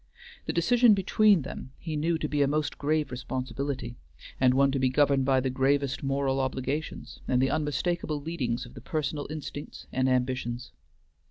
[0.47, 3.97] The decision between them he knew to be a most grave responsibility,
[4.39, 8.73] and one to be governed by the gravest moral obligations, and the unmistakable leadings of
[8.73, 10.71] the personal instincts and ambitions.